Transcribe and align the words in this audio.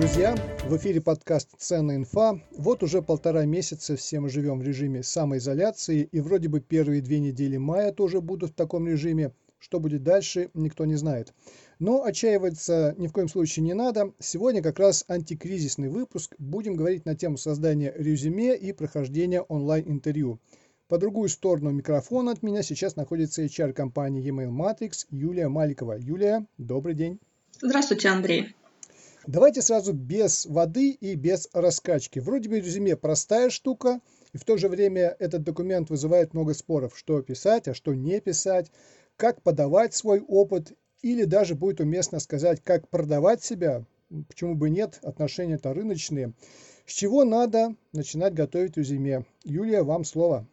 друзья! 0.00 0.34
В 0.64 0.74
эфире 0.78 1.02
подкаст 1.02 1.50
«Ценная 1.58 1.96
инфа». 1.96 2.40
Вот 2.52 2.82
уже 2.82 3.02
полтора 3.02 3.44
месяца 3.44 3.96
все 3.96 4.18
мы 4.20 4.30
живем 4.30 4.58
в 4.58 4.62
режиме 4.62 5.02
самоизоляции, 5.02 6.08
и 6.10 6.20
вроде 6.20 6.48
бы 6.48 6.60
первые 6.60 7.02
две 7.02 7.20
недели 7.20 7.58
мая 7.58 7.92
тоже 7.92 8.22
будут 8.22 8.52
в 8.52 8.54
таком 8.54 8.88
режиме. 8.88 9.32
Что 9.58 9.78
будет 9.78 10.02
дальше, 10.02 10.48
никто 10.54 10.86
не 10.86 10.94
знает. 10.94 11.34
Но 11.78 12.02
отчаиваться 12.02 12.94
ни 12.96 13.08
в 13.08 13.12
коем 13.12 13.28
случае 13.28 13.62
не 13.62 13.74
надо. 13.74 14.14
Сегодня 14.18 14.62
как 14.62 14.78
раз 14.78 15.04
антикризисный 15.06 15.90
выпуск. 15.90 16.34
Будем 16.38 16.76
говорить 16.76 17.04
на 17.04 17.14
тему 17.14 17.36
создания 17.36 17.92
резюме 17.94 18.56
и 18.56 18.72
прохождения 18.72 19.42
онлайн-интервью. 19.42 20.40
По 20.88 20.96
другую 20.96 21.28
сторону 21.28 21.72
микрофона 21.72 22.32
от 22.32 22.42
меня 22.42 22.62
сейчас 22.62 22.96
находится 22.96 23.44
HR 23.44 23.74
компании 23.74 24.26
Email 24.26 24.48
Matrix 24.48 25.04
Юлия 25.10 25.48
Маликова. 25.48 25.98
Юлия, 25.98 26.46
добрый 26.56 26.94
день. 26.94 27.20
Здравствуйте, 27.60 28.08
Андрей. 28.08 28.54
Давайте 29.26 29.60
сразу 29.60 29.92
без 29.92 30.46
воды 30.46 30.90
и 30.90 31.14
без 31.14 31.48
раскачки. 31.52 32.18
Вроде 32.20 32.48
бы 32.48 32.60
резюме 32.60 32.96
простая 32.96 33.50
штука, 33.50 34.00
и 34.32 34.38
в 34.38 34.44
то 34.44 34.56
же 34.56 34.68
время 34.68 35.14
этот 35.18 35.42
документ 35.42 35.90
вызывает 35.90 36.32
много 36.32 36.54
споров, 36.54 36.96
что 36.96 37.20
писать, 37.20 37.68
а 37.68 37.74
что 37.74 37.92
не 37.94 38.20
писать, 38.20 38.70
как 39.16 39.42
подавать 39.42 39.94
свой 39.94 40.20
опыт, 40.20 40.72
или 41.02 41.24
даже 41.24 41.54
будет 41.54 41.80
уместно 41.80 42.18
сказать, 42.18 42.62
как 42.62 42.88
продавать 42.88 43.42
себя, 43.42 43.84
почему 44.28 44.54
бы 44.54 44.70
нет, 44.70 44.98
отношения-то 45.02 45.74
рыночные. 45.74 46.32
С 46.86 46.92
чего 46.92 47.24
надо 47.24 47.74
начинать 47.92 48.34
готовить 48.34 48.76
резюме? 48.76 49.24
Юлия, 49.44 49.82
вам 49.82 50.04
слово. 50.04 50.46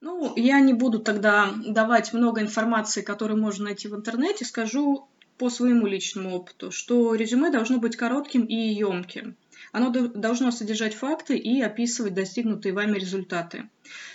Ну, 0.00 0.32
я 0.36 0.60
не 0.60 0.74
буду 0.74 1.00
тогда 1.00 1.52
давать 1.66 2.12
много 2.12 2.40
информации, 2.40 3.00
которую 3.00 3.40
можно 3.40 3.64
найти 3.64 3.88
в 3.88 3.96
интернете. 3.96 4.44
Скажу 4.44 5.08
по 5.38 5.50
своему 5.50 5.86
личному 5.86 6.34
опыту, 6.36 6.70
что 6.70 7.14
резюме 7.14 7.50
должно 7.50 7.78
быть 7.78 7.96
коротким 7.96 8.44
и 8.44 8.54
емким. 8.54 9.36
Оно 9.72 9.90
должно 9.90 10.50
содержать 10.50 10.94
факты 10.94 11.36
и 11.36 11.60
описывать 11.60 12.14
достигнутые 12.14 12.72
вами 12.72 12.98
результаты. 12.98 13.68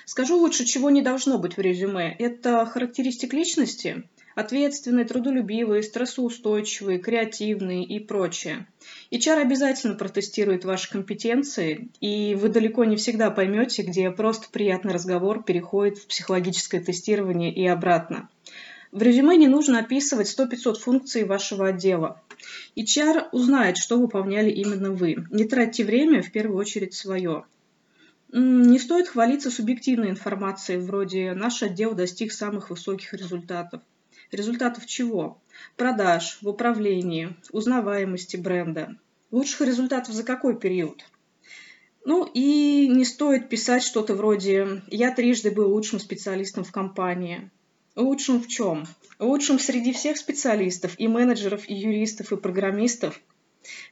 Скажу 0.06 0.38
лучше, 0.38 0.66
чего 0.66 0.90
не 0.90 1.02
должно 1.02 1.38
быть 1.38 1.58
в 1.58 1.62
резюме. 1.62 2.16
Это 2.18 2.66
характеристик 2.66 3.34
личности, 3.34 4.04
ответственный, 4.36 5.06
трудолюбивый, 5.06 5.84
стрессоустойчивый, 5.84 7.00
креативный 7.00 7.84
и 7.84 8.00
прочее. 8.00 8.68
HR 9.12 9.42
обязательно 9.42 9.96
протестирует 9.96 10.66
ваши 10.66 10.90
компетенции, 10.90 11.90
и 12.02 12.36
вы 12.36 12.50
далеко 12.50 12.84
не 12.86 12.96
всегда 12.96 13.30
поймете, 13.30 13.84
где 13.84 14.10
просто 14.12 14.48
приятный 14.52 14.94
разговор 14.94 15.44
переходит 15.44 16.00
в 16.00 16.08
психологическое 16.08 16.82
тестирование 16.82 17.54
и 17.54 17.66
обратно. 17.68 18.30
В 18.94 19.02
резюме 19.02 19.38
не 19.38 19.48
нужно 19.48 19.80
описывать 19.80 20.28
100-500 20.28 20.76
функций 20.76 21.24
вашего 21.24 21.70
отдела. 21.70 22.22
HR 22.78 23.30
узнает, 23.32 23.78
что 23.78 23.98
выполняли 23.98 24.52
именно 24.52 24.92
вы. 24.92 25.26
Не 25.32 25.46
тратьте 25.46 25.84
время, 25.84 26.22
в 26.22 26.32
первую 26.32 26.60
очередь, 26.60 26.94
свое. 26.94 27.46
Не 28.32 28.78
стоит 28.78 29.08
хвалиться 29.08 29.50
субъективной 29.50 30.12
информацией, 30.12 30.78
вроде 30.78 31.34
«наш 31.34 31.64
отдел 31.64 31.96
достиг 31.96 32.32
самых 32.32 32.70
высоких 32.70 33.16
результатов». 33.16 33.82
Результатов 34.32 34.86
чего? 34.86 35.42
Продаж, 35.76 36.38
в 36.44 36.48
управлении, 36.48 37.36
узнаваемости 37.52 38.38
бренда. 38.38 38.96
Лучших 39.32 39.62
результатов 39.62 40.14
за 40.14 40.24
какой 40.24 40.56
период? 40.56 41.04
Ну 42.06 42.30
и 42.32 42.88
не 42.88 43.06
стоит 43.06 43.50
писать 43.50 43.82
что-то 43.82 44.14
вроде 44.14 44.84
«я 44.92 45.12
трижды 45.16 45.50
был 45.50 45.74
лучшим 45.74 46.00
специалистом 46.00 46.64
в 46.64 46.72
компании», 46.72 47.50
Лучшим 47.96 48.42
в 48.42 48.48
чем? 48.48 48.88
Лучшим 49.20 49.60
среди 49.60 49.94
всех 49.94 50.18
специалистов, 50.18 50.96
и 50.98 51.08
менеджеров, 51.08 51.70
и 51.70 51.76
юристов, 51.76 52.32
и 52.32 52.38
программистов. 52.38 53.22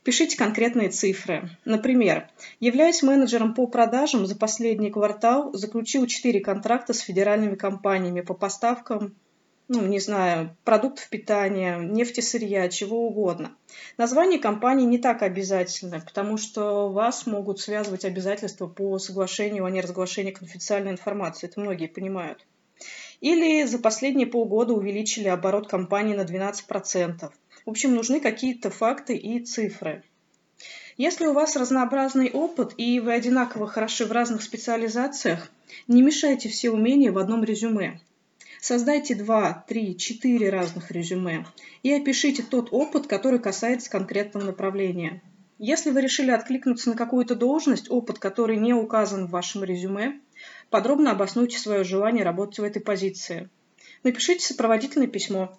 Пишите 0.03 0.38
конкретные 0.38 0.89
цифры. 0.89 1.51
Например, 1.66 2.28
являясь 2.59 3.03
менеджером 3.03 3.53
по 3.53 3.67
продажам, 3.67 4.25
за 4.25 4.35
последний 4.35 4.90
квартал 4.90 5.53
заключил 5.53 6.07
4 6.07 6.40
контракта 6.40 6.94
с 6.94 7.00
федеральными 7.00 7.56
компаниями 7.56 8.22
по 8.22 8.34
поставкам, 8.34 9.16
ну, 9.67 9.85
не 9.85 10.00
знаю, 10.00 10.57
продуктов 10.66 11.07
питания, 11.07 11.78
нефтесырья, 11.78 12.67
чего 12.69 13.07
угодно. 13.07 13.56
Название 13.97 14.40
компании 14.40 14.85
не 14.85 14.97
так 14.97 15.22
обязательно, 15.22 16.00
потому 16.00 16.38
что 16.38 16.90
вас 16.90 17.28
могут 17.28 17.59
связывать 17.59 18.03
обязательства 18.03 18.66
по 18.66 18.97
соглашению 18.97 19.66
о 19.66 19.69
неразглашении 19.69 20.31
конфиденциальной 20.31 20.91
информации. 20.91 21.47
Это 21.47 21.59
многие 21.59 21.88
понимают. 21.88 22.45
Или 23.21 23.63
за 23.65 23.79
последние 23.79 24.27
полгода 24.27 24.73
увеличили 24.73 25.27
оборот 25.27 25.67
компании 25.67 26.15
на 26.15 26.21
12%. 26.21 27.31
В 27.65 27.69
общем, 27.69 27.95
нужны 27.95 28.19
какие-то 28.19 28.71
факты 28.71 29.15
и 29.15 29.39
цифры. 29.39 30.03
Если 30.97 31.25
у 31.27 31.33
вас 31.33 31.55
разнообразный 31.55 32.31
опыт 32.31 32.73
и 32.77 32.99
вы 32.99 33.13
одинаково 33.13 33.67
хороши 33.67 34.05
в 34.05 34.11
разных 34.11 34.41
специализациях, 34.41 35.49
не 35.87 36.01
мешайте 36.01 36.49
все 36.49 36.71
умения 36.71 37.11
в 37.11 37.17
одном 37.17 37.43
резюме. 37.43 37.99
Создайте 38.59 39.15
2, 39.15 39.65
3, 39.67 39.97
4 39.97 40.49
разных 40.49 40.91
резюме 40.91 41.45
и 41.81 41.91
опишите 41.91 42.43
тот 42.43 42.69
опыт, 42.71 43.07
который 43.07 43.39
касается 43.39 43.89
конкретного 43.89 44.45
направления. 44.45 45.21
Если 45.57 45.91
вы 45.91 46.01
решили 46.01 46.31
откликнуться 46.31 46.89
на 46.89 46.95
какую-то 46.95 47.35
должность, 47.35 47.89
опыт, 47.89 48.19
который 48.19 48.57
не 48.57 48.73
указан 48.73 49.27
в 49.27 49.31
вашем 49.31 49.63
резюме, 49.63 50.19
Подробно 50.71 51.11
обоснуйте 51.11 51.59
свое 51.59 51.83
желание 51.83 52.23
работать 52.23 52.59
в 52.59 52.63
этой 52.63 52.81
позиции. 52.81 53.49
Напишите 54.03 54.45
сопроводительное 54.45 55.07
письмо. 55.07 55.53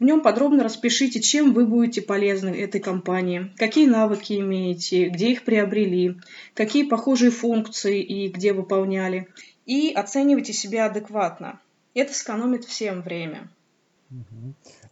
В 0.00 0.04
нем 0.04 0.22
подробно 0.22 0.64
распишите, 0.64 1.20
чем 1.20 1.52
вы 1.52 1.66
будете 1.66 2.00
полезны 2.00 2.48
этой 2.48 2.80
компании, 2.80 3.52
какие 3.58 3.86
навыки 3.86 4.32
имеете, 4.40 5.10
где 5.10 5.32
их 5.32 5.44
приобрели, 5.44 6.16
какие 6.54 6.88
похожие 6.88 7.30
функции 7.30 8.02
и 8.02 8.28
где 8.28 8.54
выполняли. 8.54 9.28
И 9.66 9.92
оценивайте 9.92 10.54
себя 10.54 10.86
адекватно. 10.86 11.60
Это 11.92 12.14
сэкономит 12.14 12.64
всем 12.64 13.02
время. 13.02 13.50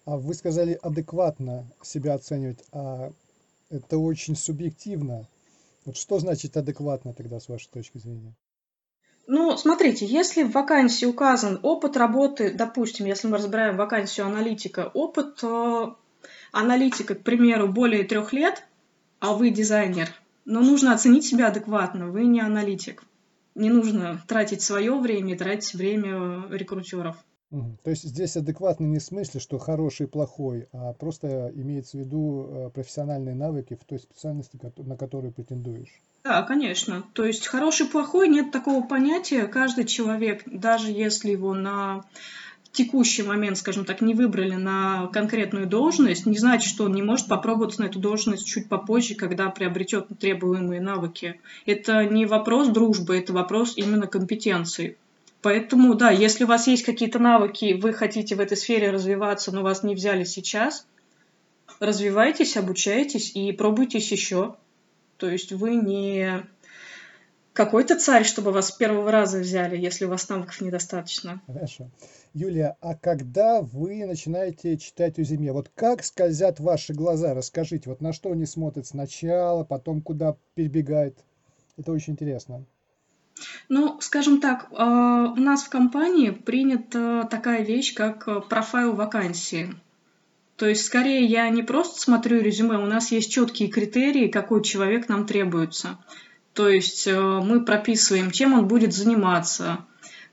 А 0.05 0.19
вы 0.19 0.35
сказали 0.35 0.79
адекватно 0.83 1.67
себя 1.83 2.13
оценивать, 2.13 2.63
а 2.73 3.11
это 3.71 3.97
очень 3.97 4.37
субъективно. 4.37 5.27
Вот 5.87 5.97
что 5.97 6.19
значит 6.19 6.59
адекватно 6.59 7.15
тогда 7.15 7.41
с 7.41 7.49
вашей 7.49 7.71
точки 7.71 7.97
зрения? 7.97 8.35
Ну, 9.27 9.57
смотрите, 9.57 10.07
если 10.07 10.45
в 10.45 10.53
вакансии 10.53 11.05
указан 11.05 11.59
опыт 11.63 11.97
работы, 11.97 12.55
допустим, 12.55 13.07
если 13.07 13.27
мы 13.27 13.39
разбираем 13.39 13.77
вакансию 13.77 14.27
аналитика, 14.27 14.91
опыт 14.95 15.41
э, 15.43 15.87
аналитика, 16.53 17.17
к 17.17 17.23
примеру, 17.23 17.67
более 17.67 18.05
трех 18.05 18.33
лет, 18.33 18.65
а 19.19 19.33
вы 19.33 19.51
дизайнер, 19.51 20.09
но 20.45 20.61
нужно 20.61 20.93
оценить 20.93 21.27
себя 21.27 21.49
адекватно, 21.49 22.09
вы 22.09 22.25
не 22.25 22.41
аналитик. 22.41 23.03
Не 23.57 23.71
нужно 23.71 24.23
тратить 24.29 24.63
свое 24.63 24.95
время 24.97 25.35
и 25.35 25.37
тратить 25.37 25.75
время 25.75 26.47
рекрутеров. 26.51 27.17
То 27.51 27.91
есть 27.91 28.03
здесь 28.03 28.37
адекватно 28.37 28.87
не 28.87 28.99
в 28.99 29.03
смысле, 29.03 29.41
что 29.41 29.59
хороший 29.59 30.09
плохой, 30.09 30.69
а 30.73 30.93
просто 30.95 31.53
имеется 31.55 31.97
в 31.97 32.01
виду 32.01 32.49
э, 32.49 32.71
профессиональные 32.71 33.37
навыки 33.37 33.79
в 33.81 33.85
той 33.85 34.01
специальности, 34.01 34.59
на 34.79 34.97
которую 34.97 35.33
претендуешь. 35.33 36.03
Да, 36.25 36.43
конечно. 36.43 37.05
То 37.13 37.25
есть 37.25 37.47
хороший, 37.47 37.87
плохой 37.87 38.29
нет 38.29 38.51
такого 38.51 38.85
понятия. 38.85 39.47
Каждый 39.47 39.85
человек, 39.85 40.43
даже 40.47 40.91
если 40.91 41.31
его 41.31 41.55
на 41.55 42.05
текущий 42.73 43.23
момент, 43.23 43.59
скажем 43.59 43.85
так, 43.85 44.01
не 44.01 44.15
выбрали 44.15 44.55
на 44.55 45.07
конкретную 45.13 45.67
должность, 45.67 46.27
не 46.27 46.39
значит, 46.39 46.69
что 46.69 46.85
он 46.85 46.93
не 46.95 47.03
может 47.03 47.29
попробовать 47.29 47.79
на 47.79 47.85
эту 47.85 48.01
должность 48.01 48.47
чуть 48.47 48.69
попозже, 48.69 49.15
когда 49.15 49.49
приобретет 49.51 50.09
требуемые 50.19 50.81
навыки. 50.81 51.41
Это 51.65 52.05
не 52.05 52.27
вопрос 52.27 52.69
дружбы, 52.69 53.17
это 53.17 53.33
вопрос 53.33 53.75
именно 53.77 54.09
компетенции. 54.09 54.99
Поэтому, 55.47 55.95
да, 55.95 56.11
если 56.11 56.43
у 56.43 56.49
вас 56.49 56.67
есть 56.67 56.83
какие-то 56.83 57.21
навыки, 57.21 57.79
вы 57.81 57.93
хотите 57.93 58.35
в 58.35 58.41
этой 58.41 58.57
сфере 58.57 58.91
развиваться, 58.91 59.53
но 59.53 59.63
вас 59.63 59.85
не 59.85 59.95
взяли 59.95 60.25
сейчас, 60.25 60.89
развивайтесь, 61.79 62.57
обучайтесь 62.57 63.31
и 63.37 63.53
пробуйтесь 63.53 64.11
еще. 64.11 64.57
То 65.19 65.29
есть 65.29 65.53
вы 65.53 65.77
не 65.77 66.45
какой-то 67.53 67.97
царь, 67.97 68.25
чтобы 68.25 68.51
вас 68.51 68.71
с 68.71 68.73
первого 68.73 69.13
раза 69.13 69.39
взяли, 69.39 69.77
если 69.77 70.07
у 70.07 70.09
вас 70.09 70.29
навыков 70.29 70.61
недостаточно. 70.61 71.41
Хорошо. 71.47 71.91
Юлия, 72.35 72.77
а 72.81 72.97
когда 72.97 73.63
вы 73.63 74.05
начинаете 74.05 74.77
читать 74.77 75.17
резюме, 75.17 75.53
вот 75.53 75.71
как 75.77 76.03
скользят 76.03 76.59
ваши 76.59 76.93
глаза? 76.93 77.35
Расскажите, 77.35 77.89
вот 77.89 78.01
на 78.01 78.13
что 78.13 78.33
они 78.33 78.47
смотрят 78.47 78.89
сначала, 78.89 79.63
потом 79.63 80.03
куда 80.03 80.37
перебегают? 80.57 81.17
Это 81.77 81.93
очень 81.93 82.15
интересно. 82.15 82.67
Ну, 83.69 83.99
скажем 84.01 84.41
так, 84.41 84.69
а, 84.73 85.33
у 85.33 85.41
нас 85.41 85.65
в 85.65 85.71
компании 85.71 86.31
принята 86.31 87.27
такая 87.31 87.65
вещь, 87.65 87.95
как 87.95 88.29
э, 88.29 88.41
профайл 88.41 88.93
вакансии. 88.93 89.75
То 90.57 90.67
есть, 90.67 90.85
скорее, 90.85 91.25
я 91.25 91.49
не 91.51 91.63
просто 91.63 92.01
смотрю 92.01 92.41
резюме, 92.41 92.79
у 92.79 92.87
нас 92.87 93.11
есть 93.11 93.31
четкие 93.31 93.69
критерии, 93.69 94.29
какой 94.29 94.63
человек 94.63 95.09
нам 95.09 95.27
требуется. 95.27 95.99
То 96.55 96.69
есть, 96.69 97.07
э, 97.07 97.21
мы 97.21 97.65
прописываем, 97.65 98.31
чем 98.31 98.55
он 98.55 98.69
будет 98.69 98.95
заниматься, 98.95 99.85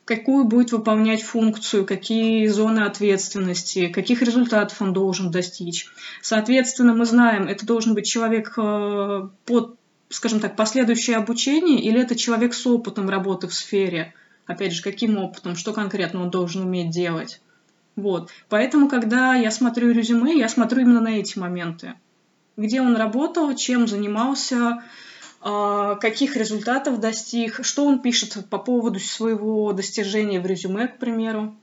какую 0.05 0.45
будет 0.45 0.71
выполнять 0.71 1.23
функцию, 1.23 1.85
какие 1.85 2.47
зоны 2.47 2.81
ответственности, 2.81 3.87
каких 3.87 4.21
результатов 4.21 4.81
он 4.81 4.93
должен 4.93 5.31
достичь. 5.31 5.87
Соответственно, 6.21 6.93
мы 6.93 7.05
знаем, 7.05 7.47
это 7.47 7.65
должен 7.65 7.95
быть 7.95 8.05
человек 8.05 8.53
э, 8.57 9.27
под, 9.45 9.77
скажем 10.13 10.39
так, 10.39 10.55
последующее 10.55 11.17
обучение 11.17 11.81
или 11.81 11.99
это 11.99 12.15
человек 12.15 12.53
с 12.53 12.65
опытом 12.67 13.09
работы 13.09 13.47
в 13.47 13.53
сфере. 13.53 14.13
Опять 14.45 14.73
же, 14.73 14.83
каким 14.83 15.17
опытом, 15.17 15.55
что 15.55 15.73
конкретно 15.73 16.21
он 16.21 16.29
должен 16.29 16.63
уметь 16.63 16.91
делать. 16.91 17.41
Вот. 17.95 18.29
Поэтому, 18.49 18.87
когда 18.87 19.33
я 19.35 19.51
смотрю 19.51 19.91
резюме, 19.91 20.37
я 20.37 20.49
смотрю 20.49 20.81
именно 20.81 21.01
на 21.01 21.19
эти 21.19 21.37
моменты. 21.39 21.93
Где 22.57 22.81
он 22.81 22.95
работал, 22.95 23.55
чем 23.55 23.87
занимался, 23.87 24.83
а, 25.41 25.95
каких 25.95 26.35
результатов 26.35 26.99
достиг, 26.99 27.65
что 27.65 27.85
он 27.85 27.99
пишет 27.99 28.47
по 28.49 28.59
поводу 28.59 28.99
своего 28.99 29.73
достижения 29.73 30.39
в 30.39 30.45
резюме, 30.45 30.87
к 30.87 30.99
примеру. 30.99 31.55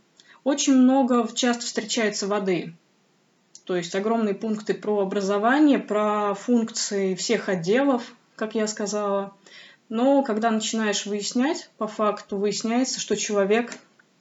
Очень 0.43 0.75
много 0.75 1.29
часто 1.35 1.65
встречается 1.65 2.27
воды. 2.27 2.75
То 3.65 3.77
есть 3.77 3.95
огромные 3.95 4.35
пункты 4.35 4.75
про 4.75 5.01
образование, 5.01 5.79
про 5.79 6.35
функции 6.35 7.15
всех 7.15 7.49
отделов, 7.49 8.15
как 8.41 8.55
я 8.55 8.67
сказала. 8.67 9.35
Но 9.91 10.25
когда 10.25 10.51
начинаешь 10.51 11.05
выяснять, 11.05 11.71
по 11.79 11.87
факту 11.87 12.39
выясняется, 12.39 12.99
что 12.99 13.17
человек 13.17 13.75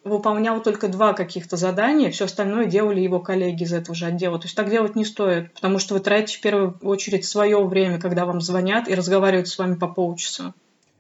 выполнял 0.04 0.62
только 0.62 0.90
два 0.90 1.14
каких-то 1.14 1.56
задания, 1.56 2.12
все 2.12 2.26
остальное 2.26 2.66
делали 2.66 3.00
его 3.00 3.20
коллеги 3.20 3.64
из 3.64 3.74
этого 3.74 3.96
же 3.96 4.06
отдела. 4.06 4.38
То 4.38 4.46
есть 4.46 4.56
так 4.56 4.70
делать 4.70 4.96
не 4.96 5.06
стоит, 5.06 5.54
потому 5.54 5.80
что 5.80 5.94
вы 5.94 6.02
тратите 6.02 6.38
в 6.38 6.42
первую 6.42 6.78
очередь 6.82 7.26
свое 7.26 7.66
время, 7.66 8.00
когда 8.00 8.26
вам 8.26 8.42
звонят 8.42 8.90
и 8.90 8.96
разговаривают 8.96 9.48
с 9.48 9.58
вами 9.58 9.76
по 9.76 9.88
полчаса. 9.88 10.54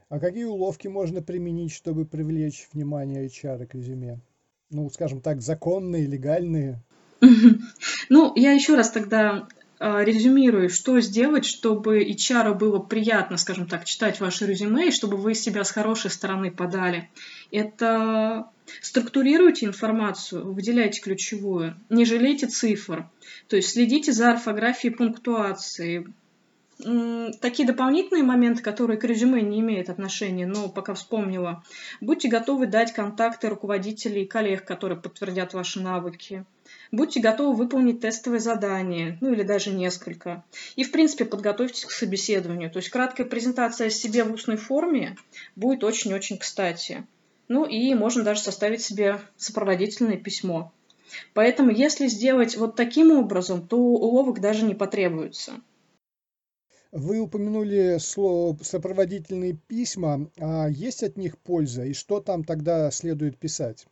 А 0.08 0.20
какие 0.20 0.46
уловки 0.46 0.88
можно 0.88 1.22
применить, 1.22 1.74
чтобы 1.74 2.06
привлечь 2.06 2.68
внимание 2.74 3.28
HR 3.28 3.66
к 3.66 3.76
резюме? 3.76 4.20
Ну, 4.72 4.90
скажем 4.90 5.22
так, 5.22 5.42
законные, 5.42 6.08
легальные? 6.08 6.82
Ну, 8.10 8.34
я 8.36 8.54
еще 8.54 8.76
раз 8.76 8.92
тогда 8.92 9.48
а, 9.80 10.04
резюмирую, 10.04 10.70
что 10.70 11.00
сделать, 11.00 11.46
чтобы 11.46 12.04
HR 12.04 12.54
было 12.54 12.80
приятно, 12.80 13.38
скажем 13.38 13.66
так, 13.66 13.86
читать 13.86 14.20
ваше 14.20 14.46
резюме, 14.46 14.90
и 14.90 14.92
чтобы 14.92 15.16
вы 15.16 15.34
себя 15.34 15.64
с 15.64 15.72
хорошей 15.72 16.12
стороны 16.12 16.52
подали. 16.52 17.10
Это 17.50 18.50
структурируйте 18.82 19.66
информацию, 19.66 20.52
выделяйте 20.52 21.00
ключевую, 21.00 21.78
не 21.90 22.04
жалейте 22.04 22.48
цифр, 22.48 23.08
то 23.48 23.56
есть 23.56 23.72
следите 23.72 24.12
за 24.12 24.32
орфографией 24.32 24.94
пунктуацией. 24.94 26.08
Такие 26.80 27.68
дополнительные 27.68 28.24
моменты, 28.24 28.64
которые 28.64 28.98
к 28.98 29.04
резюме 29.04 29.42
не 29.42 29.60
имеют 29.60 29.90
отношения, 29.90 30.48
но 30.48 30.70
пока 30.70 30.94
вспомнила. 30.94 31.62
Будьте 32.00 32.30
готовы 32.30 32.68
дать 32.68 32.94
контакты 32.94 33.50
руководителей 33.50 34.24
и 34.24 34.28
коллег, 34.28 34.64
которые 34.64 34.98
подтвердят 34.98 35.54
ваши 35.54 35.82
навыки. 35.82 36.46
Будьте 36.94 37.20
готовы 37.20 37.54
выполнить 37.58 38.00
тестовое 38.00 38.40
задание, 38.40 39.18
ну 39.20 39.34
или 39.34 39.44
даже 39.44 39.72
несколько. 39.72 40.46
И, 40.78 40.86
в 40.86 40.92
принципе, 40.92 41.26
подготовьтесь 41.26 41.84
к 41.84 41.92
собеседованию. 41.92 42.72
То 42.72 42.78
есть 42.78 42.90
краткая 42.90 43.28
презентация 43.28 43.88
о 43.88 43.92
себе 43.92 44.24
в 44.24 44.32
устной 44.32 44.56
форме 44.56 45.18
будет 45.58 45.84
очень-очень 45.84 46.38
кстати. 46.38 47.06
Ну 47.50 47.66
и 47.66 47.94
можно 47.94 48.24
даже 48.24 48.40
составить 48.40 48.82
себе 48.82 49.20
сопроводительное 49.36 50.18
письмо. 50.18 50.72
Поэтому, 51.34 51.72
если 51.72 52.08
сделать 52.08 52.56
вот 52.56 52.78
таким 52.78 53.12
образом, 53.12 53.68
то 53.68 53.76
уловок 53.76 54.40
даже 54.40 54.64
не 54.64 54.76
потребуется. 54.76 55.60
Вы 56.92 57.20
упомянули 57.20 57.98
слово 58.00 58.58
сопроводительные 58.64 59.54
письма. 59.54 60.28
А 60.40 60.68
есть 60.68 61.04
от 61.04 61.18
них 61.18 61.38
польза? 61.38 61.86
И 61.86 61.94
что 61.94 62.20
там 62.20 62.44
тогда 62.44 62.90
следует 62.90 63.38
писать? 63.38 63.86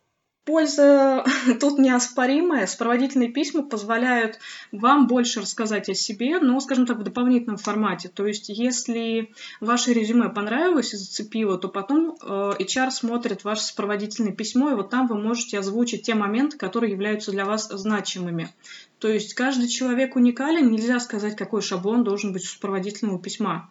Польза 0.47 1.25
тут 1.59 1.77
неоспоримая. 1.77 2.67
Сопроводительные 2.67 3.29
письма 3.29 3.63
позволяют 3.63 4.39
вам 4.71 5.07
больше 5.07 5.41
рассказать 5.41 5.89
о 5.89 5.93
себе, 5.93 6.39
но, 6.39 6.57
скажем 6.61 6.85
так, 6.85 6.97
в 6.97 7.03
дополнительном 7.03 7.57
формате. 7.57 8.07
То 8.07 8.25
есть, 8.25 8.47
если 8.47 9.33
ваше 9.59 9.91
резюме 9.91 10.29
понравилось 10.29 10.93
и 10.93 10.97
зацепило, 10.97 11.57
то 11.57 11.67
потом 11.67 12.15
э, 12.21 12.53
HR 12.59 12.91
смотрит 12.91 13.43
ваше 13.43 13.63
сопроводительное 13.63 14.31
письмо, 14.31 14.71
и 14.71 14.75
вот 14.75 14.89
там 14.89 15.07
вы 15.07 15.19
можете 15.19 15.59
озвучить 15.59 16.03
те 16.03 16.15
моменты, 16.15 16.57
которые 16.57 16.93
являются 16.93 17.31
для 17.31 17.43
вас 17.43 17.67
значимыми. 17.67 18.47
То 18.99 19.09
есть, 19.09 19.33
каждый 19.33 19.67
человек 19.67 20.15
уникален, 20.15 20.71
нельзя 20.71 21.01
сказать, 21.01 21.35
какой 21.35 21.61
шаблон 21.61 22.05
должен 22.05 22.31
быть 22.31 22.43
у 22.43 22.47
сопроводительного 22.47 23.19
письма. 23.19 23.69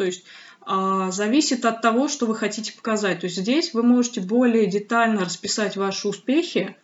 То 0.00 0.06
есть 0.06 0.24
а, 0.62 1.10
зависит 1.10 1.66
от 1.66 1.82
того, 1.82 2.08
что 2.08 2.24
вы 2.24 2.34
хотите 2.34 2.72
показать. 2.72 3.20
То 3.20 3.26
есть 3.26 3.36
здесь 3.36 3.74
вы 3.74 3.82
можете 3.82 4.22
более 4.22 4.66
детально 4.66 5.26
расписать 5.26 5.76
ваши 5.76 6.08
успехи, 6.08 6.74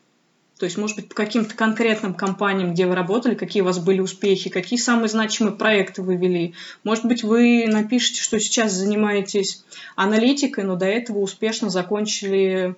то 0.59 0.67
есть, 0.67 0.77
может 0.77 0.97
быть, 0.97 1.09
по 1.09 1.15
каким-то 1.15 1.55
конкретным 1.55 2.13
компаниям, 2.13 2.75
где 2.75 2.85
вы 2.85 2.95
работали, 2.95 3.35
какие 3.35 3.63
у 3.63 3.65
вас 3.65 3.79
были 3.79 4.01
успехи, 4.01 4.51
какие 4.51 4.79
самые 4.79 5.09
значимые 5.09 5.57
проекты 5.57 6.03
вы 6.03 6.17
вели. 6.17 6.53
Может 6.85 7.07
быть, 7.07 7.25
вы 7.25 7.65
напишите, 7.67 8.21
что 8.21 8.39
сейчас 8.39 8.73
занимаетесь 8.73 9.65
аналитикой, 9.95 10.65
но 10.65 10.77
до 10.77 10.85
этого 10.85 11.21
успешно 11.21 11.71
закончили, 11.71 12.75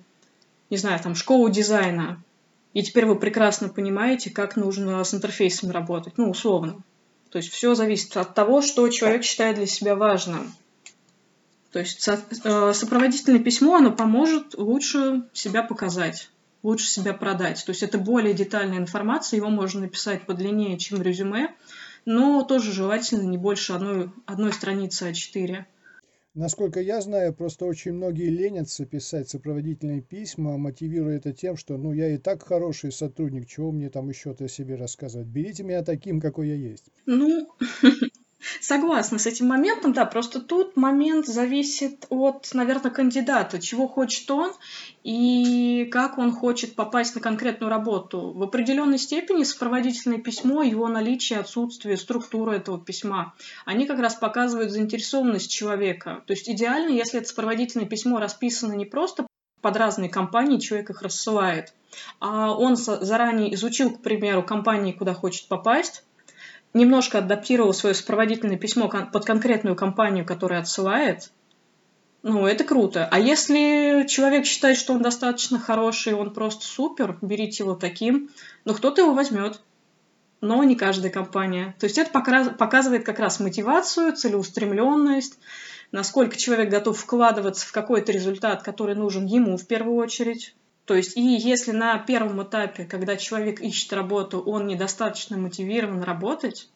не 0.71 0.77
знаю, 0.77 1.01
там, 1.03 1.17
школу 1.17 1.49
дизайна. 1.49 2.23
И 2.75 2.85
теперь 2.85 3.07
вы 3.07 3.17
прекрасно 3.17 3.71
понимаете, 3.71 4.31
как 4.31 4.55
нужно 4.55 5.03
с 5.03 5.13
интерфейсами 5.13 5.73
работать, 5.73 6.15
ну, 6.17 6.31
условно. 6.31 6.81
То 7.31 7.39
есть 7.39 7.51
все 7.51 7.75
зависит 7.75 8.17
от 8.17 8.35
того, 8.35 8.63
что 8.63 8.89
человек 8.89 9.25
считает 9.25 9.57
для 9.57 9.67
себя 9.67 9.95
важным. 9.97 10.53
То 11.73 11.81
есть 11.81 12.09
э, 12.09 12.73
сопроводительное 12.73 13.41
письмо, 13.41 13.77
оно 13.77 13.93
поможет 13.93 14.55
лучше 14.55 15.25
себя 15.35 15.63
показать, 15.63 16.31
лучше 16.63 16.89
себя 16.89 17.13
продать. 17.13 17.63
То 17.65 17.71
есть 17.71 17.83
это 17.83 17.99
более 17.99 18.33
детальная 18.33 18.79
информация, 18.79 19.37
его 19.37 19.51
можно 19.51 19.83
написать 19.83 20.25
подлиннее, 20.25 20.79
чем 20.79 21.03
резюме, 21.03 21.55
но 22.07 22.43
тоже 22.43 22.73
желательно 22.73 23.23
не 23.23 23.37
больше 23.37 23.75
одной, 23.75 24.11
одной 24.25 24.53
страницы 24.55 25.11
А4. 25.11 25.65
Насколько 26.39 26.81
я 26.81 27.01
знаю, 27.01 27.35
просто 27.35 27.65
очень 27.65 27.95
многие 27.95 28.29
ленятся 28.29 28.87
писать 28.87 29.29
сопроводительные 29.29 30.01
письма, 30.01 30.57
мотивируя 30.57 31.17
это 31.17 31.33
тем, 31.33 31.57
что 31.57 31.77
ну 31.77 31.93
я 31.93 32.15
и 32.15 32.17
так 32.17 32.45
хороший 32.45 32.93
сотрудник, 32.93 33.49
чего 33.49 33.73
мне 33.73 33.91
там 33.91 34.09
еще-то 34.09 34.45
о 34.45 34.49
себе 34.49 34.77
рассказывать. 34.77 35.27
Берите 35.27 35.65
меня 35.65 35.83
таким, 35.83 36.21
какой 36.21 36.51
я 36.51 36.55
есть. 36.55 36.93
Ну, 37.07 37.49
Согласна 38.61 39.19
с 39.19 39.27
этим 39.27 39.49
моментом, 39.49 39.93
да, 39.93 40.07
просто 40.07 40.41
тут 40.41 40.77
момент 40.77 41.27
зависит 41.27 42.07
от, 42.09 42.49
наверное, 42.53 42.93
кандидата, 42.93 43.61
чего 43.61 43.89
хочет 43.89 44.31
он 44.31 44.53
и 45.03 45.58
как 45.89 46.19
он 46.19 46.33
хочет 46.33 46.75
попасть 46.75 47.15
на 47.15 47.21
конкретную 47.21 47.71
работу. 47.71 48.33
В 48.33 48.43
определенной 48.43 48.99
степени 48.99 49.43
сопроводительное 49.43 50.19
письмо, 50.19 50.63
его 50.63 50.87
наличие, 50.89 51.41
отсутствие, 51.41 51.97
структура 51.97 52.53
этого 52.53 52.79
письма, 52.79 53.35
они 53.65 53.87
как 53.87 53.99
раз 53.99 54.15
показывают 54.15 54.71
заинтересованность 54.71 55.51
человека. 55.51 56.23
То 56.27 56.33
есть 56.33 56.49
идеально, 56.49 56.91
если 56.91 57.19
это 57.19 57.29
сопроводительное 57.29 57.87
письмо 57.87 58.19
расписано 58.19 58.75
не 58.75 58.87
просто 58.87 59.27
под 59.61 59.77
разные 59.77 60.09
компании, 60.09 60.59
человек 60.59 60.91
их 60.91 61.03
рассылает, 61.03 61.75
а 62.21 62.53
он 62.53 62.77
заранее 62.77 63.55
изучил, 63.55 63.91
к 63.91 64.03
примеру, 64.03 64.43
компании, 64.43 64.93
куда 64.93 65.15
хочет 65.15 65.49
попасть, 65.49 66.05
немножко 66.75 67.19
адаптировал 67.19 67.73
свое 67.73 67.95
сопроводительное 67.95 68.59
письмо 68.59 68.89
под 68.89 69.25
конкретную 69.25 69.75
компанию, 69.75 70.25
которая 70.25 70.61
отсылает, 70.61 71.33
ну, 72.23 72.47
это 72.47 72.65
круто. 72.65 73.09
А 73.11 73.21
если 73.21 74.05
человек 74.09 74.45
считает, 74.45 74.77
что 74.77 74.93
он 74.93 75.03
достаточно 75.03 75.59
хороший, 75.59 76.15
он 76.15 76.33
просто 76.33 76.65
супер, 76.65 77.17
берите 77.23 77.63
его 77.63 77.75
таким, 77.75 78.31
ну, 78.65 78.75
кто-то 78.75 79.03
его 79.03 79.15
возьмет. 79.15 79.61
Но 80.41 80.63
не 80.63 80.77
каждая 80.77 81.11
компания. 81.11 81.75
То 81.81 81.85
есть 81.85 81.99
это 81.99 82.11
показывает 82.11 83.05
как 83.05 83.19
раз 83.19 83.41
мотивацию, 83.41 84.15
целеустремленность, 84.15 85.39
насколько 85.91 86.37
человек 86.37 86.71
готов 86.71 86.99
вкладываться 86.99 87.67
в 87.67 87.73
какой-то 87.73 88.13
результат, 88.13 88.63
который 88.63 88.95
нужен 88.95 89.27
ему 89.27 89.57
в 89.57 89.67
первую 89.67 89.97
очередь. 89.97 90.55
То 90.85 90.95
есть, 90.95 91.17
и 91.17 91.21
если 91.21 91.73
на 91.73 91.99
первом 91.99 92.43
этапе, 92.43 92.85
когда 92.85 93.17
человек 93.17 93.61
ищет 93.61 93.93
работу, 93.93 94.41
он 94.41 94.67
недостаточно 94.67 95.37
мотивирован 95.37 96.03
работать, 96.03 96.69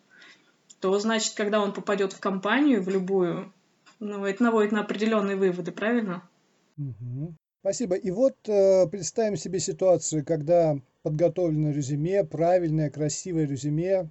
то 0.80 0.98
значит, 0.98 1.34
когда 1.34 1.60
он 1.60 1.72
попадет 1.72 2.12
в 2.12 2.20
компанию, 2.20 2.82
в 2.82 2.88
любую, 2.88 3.52
ну, 4.02 4.24
это 4.24 4.42
наводит 4.42 4.72
на 4.72 4.80
определенные 4.80 5.36
выводы, 5.36 5.70
правильно? 5.70 6.28
Угу. 6.76 7.34
Спасибо. 7.60 7.94
И 7.94 8.10
вот 8.10 8.36
э, 8.48 8.88
представим 8.88 9.36
себе 9.36 9.60
ситуацию, 9.60 10.24
когда 10.24 10.76
подготовлено 11.02 11.70
резюме, 11.70 12.24
правильное, 12.24 12.90
красивое 12.90 13.46
резюме, 13.46 14.10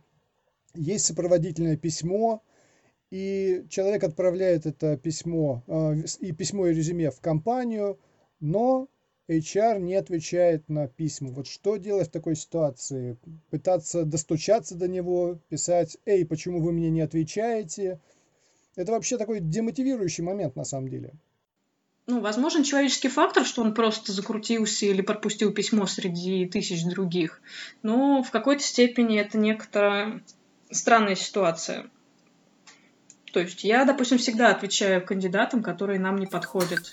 есть 0.74 1.06
сопроводительное 1.06 1.76
письмо, 1.76 2.42
и 3.10 3.66
человек 3.70 4.06
отправляет 4.06 4.66
это 4.66 4.96
письмо, 4.96 5.62
э, 5.68 5.96
и 6.22 6.32
письмо 6.32 6.68
и 6.68 6.74
резюме 6.74 7.12
в 7.12 7.20
компанию, 7.20 8.00
но 8.40 8.88
HR 9.28 9.82
не 9.82 9.96
отвечает 9.96 10.70
на 10.70 10.88
письма. 10.88 11.32
Вот 11.32 11.48
что 11.48 11.76
делать 11.76 12.08
в 12.08 12.12
такой 12.12 12.38
ситуации? 12.38 13.18
Пытаться 13.50 14.06
достучаться 14.06 14.76
до 14.76 14.88
него, 14.88 15.38
писать, 15.50 15.98
эй, 16.06 16.26
почему 16.26 16.62
вы 16.62 16.72
мне 16.72 16.90
не 16.90 17.02
отвечаете? 17.02 18.00
Это 18.76 18.92
вообще 18.92 19.18
такой 19.18 19.40
демотивирующий 19.40 20.24
момент 20.24 20.56
на 20.56 20.64
самом 20.64 20.90
деле. 20.90 21.14
ну, 22.08 22.20
возможен 22.22 22.64
человеческий 22.64 23.10
фактор, 23.10 23.46
что 23.46 23.62
он 23.62 23.74
просто 23.74 24.12
закрутился 24.12 24.86
или 24.86 25.02
пропустил 25.02 25.54
письмо 25.54 25.86
среди 25.86 26.46
тысяч 26.46 26.84
других. 26.86 27.42
Но 27.84 28.24
в 28.24 28.32
какой-то 28.32 28.64
степени 28.64 29.20
это 29.20 29.38
некоторая 29.38 30.22
странная 30.72 31.16
ситуация. 31.16 31.90
То 33.34 33.40
есть 33.40 33.64
я, 33.64 33.86
допустим, 33.86 34.18
всегда 34.18 34.50
отвечаю 34.50 35.06
кандидатам, 35.06 35.64
которые 35.64 36.00
нам 36.00 36.18
не 36.18 36.28
подходят. 36.28 36.92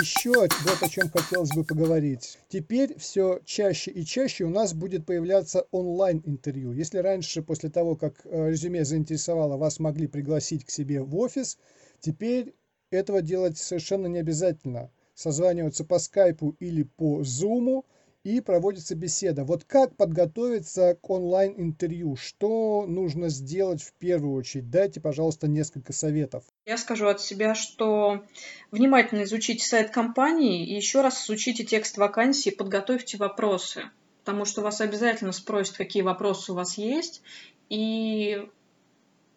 Еще 0.00 0.32
вот 0.32 0.82
о 0.82 0.88
чем 0.88 1.08
хотелось 1.08 1.50
бы 1.54 1.62
поговорить. 1.62 2.38
Теперь 2.48 2.98
все 2.98 3.40
чаще 3.44 3.92
и 3.92 4.04
чаще 4.04 4.42
у 4.42 4.50
нас 4.50 4.74
будет 4.74 5.06
появляться 5.06 5.68
онлайн-интервью. 5.70 6.72
Если 6.72 6.98
раньше, 6.98 7.42
после 7.42 7.70
того, 7.70 7.94
как 7.94 8.22
э, 8.24 8.50
резюме 8.50 8.84
заинтересовало, 8.84 9.56
вас 9.56 9.78
могли 9.78 10.08
пригласить 10.08 10.64
к 10.64 10.70
себе 10.70 11.00
в 11.00 11.16
офис, 11.16 11.58
теперь 12.00 12.56
этого 12.90 13.22
делать 13.22 13.56
совершенно 13.56 14.08
не 14.08 14.18
обязательно. 14.18 14.90
Созваниваться 15.14 15.84
по 15.84 16.00
скайпу 16.00 16.56
или 16.58 16.82
по 16.82 17.22
зуму, 17.22 17.84
и 18.24 18.40
проводится 18.40 18.94
беседа. 18.94 19.44
Вот 19.44 19.64
как 19.64 19.96
подготовиться 19.96 20.98
к 21.00 21.10
онлайн-интервью? 21.10 22.16
Что 22.16 22.86
нужно 22.88 23.28
сделать 23.28 23.82
в 23.82 23.92
первую 23.92 24.34
очередь? 24.34 24.70
Дайте, 24.70 25.00
пожалуйста, 25.00 25.46
несколько 25.46 25.92
советов. 25.92 26.44
Я 26.64 26.78
скажу 26.78 27.06
от 27.06 27.20
себя, 27.20 27.54
что 27.54 28.24
внимательно 28.70 29.24
изучите 29.24 29.64
сайт 29.64 29.90
компании 29.90 30.66
и 30.66 30.74
еще 30.74 31.02
раз 31.02 31.24
изучите 31.24 31.64
текст 31.64 31.98
вакансии, 31.98 32.50
подготовьте 32.50 33.18
вопросы, 33.18 33.90
потому 34.24 34.46
что 34.46 34.62
вас 34.62 34.80
обязательно 34.80 35.32
спросят, 35.32 35.76
какие 35.76 36.02
вопросы 36.02 36.52
у 36.52 36.54
вас 36.54 36.78
есть, 36.78 37.22
и 37.68 38.48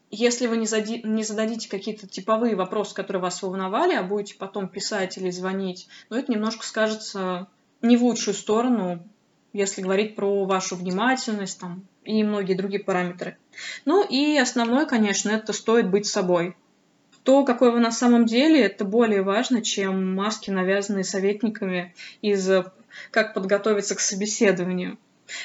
если 0.09 0.47
вы 0.47 0.57
не, 0.57 1.23
зададите 1.23 1.69
какие-то 1.69 2.07
типовые 2.07 2.55
вопросы, 2.55 2.95
которые 2.95 3.21
вас 3.21 3.41
волновали, 3.41 3.93
а 3.93 4.03
будете 4.03 4.35
потом 4.35 4.69
писать 4.69 5.17
или 5.17 5.29
звонить, 5.29 5.89
ну, 6.09 6.17
это 6.17 6.31
немножко 6.31 6.65
скажется 6.65 7.47
не 7.81 7.97
в 7.97 8.03
лучшую 8.03 8.33
сторону, 8.33 9.03
если 9.53 9.81
говорить 9.81 10.15
про 10.15 10.45
вашу 10.45 10.75
внимательность 10.75 11.59
там, 11.59 11.85
и 12.03 12.23
многие 12.23 12.53
другие 12.53 12.83
параметры. 12.83 13.37
Ну 13.85 14.05
и 14.07 14.37
основное, 14.37 14.85
конечно, 14.85 15.29
это 15.29 15.53
стоит 15.53 15.89
быть 15.89 16.05
собой. 16.05 16.55
То, 17.23 17.43
какой 17.43 17.71
вы 17.71 17.79
на 17.79 17.91
самом 17.91 18.25
деле, 18.25 18.61
это 18.61 18.85
более 18.85 19.21
важно, 19.21 19.61
чем 19.61 20.15
маски, 20.15 20.49
навязанные 20.49 21.03
советниками 21.03 21.93
из 22.21 22.49
как 23.11 23.33
подготовиться 23.33 23.95
к 23.95 23.99
собеседованию. 23.99 24.97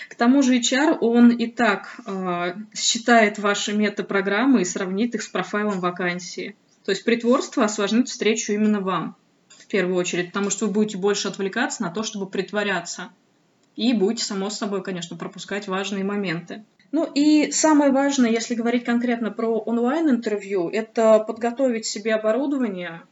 К 0.09 0.15
тому 0.15 0.43
же 0.43 0.59
HR, 0.59 0.99
он 1.01 1.31
и 1.31 1.49
так 1.49 1.97
э, 2.07 2.55
считает 2.75 3.39
ваши 3.39 3.73
метапрограммы 3.73 4.63
и 4.63 4.65
сравнит 4.65 5.17
их 5.17 5.23
с 5.23 5.29
профайлом 5.29 5.81
вакансии. 5.81 6.55
То 6.85 6.93
есть 6.93 7.05
притворство 7.05 7.65
осложнит 7.65 8.09
встречу 8.09 8.53
именно 8.53 8.81
вам 8.81 9.17
первую 9.73 9.97
очередь, 9.97 10.29
потому 10.29 10.51
что 10.51 10.67
вы 10.67 10.73
будете 10.73 10.99
больше 10.99 11.29
отвлекаться 11.29 11.83
на 11.83 11.91
то, 11.91 12.03
чтобы 12.03 12.27
притворяться. 12.27 13.11
И 13.75 13.95
будете, 13.95 14.25
само 14.25 14.51
собой, 14.51 14.83
конечно, 14.83 15.17
пропускать 15.17 15.67
важные 15.67 16.05
моменты. 16.05 16.65
Ну 16.93 17.11
и 17.11 17.51
самое 17.53 17.91
важное, 17.91 18.31
если 18.31 18.55
говорить 18.55 18.85
конкретно 18.85 19.31
про 19.31 19.59
онлайн-интервью, 19.59 20.69
это 20.69 21.21
подготовить 21.21 21.87
себе 21.87 22.15
оборудование, 22.15 23.03